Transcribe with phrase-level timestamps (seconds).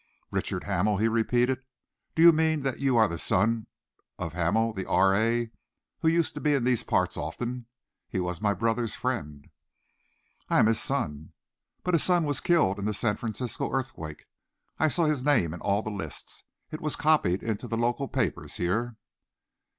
[0.31, 1.61] "Richard Hamel," he repeated.
[2.15, 3.67] "Do you mean that you are the son
[4.17, 5.51] of Hamel, the R.A.,
[5.99, 7.67] who used to be in these parts so often?
[8.09, 9.47] He was my brother's friend."
[10.49, 11.33] "I am his son."
[11.83, 14.25] "But his son was killed in the San Francisco earthquake.
[14.79, 16.45] I saw his name in all the lists.
[16.71, 18.97] It was copied into the local papers here."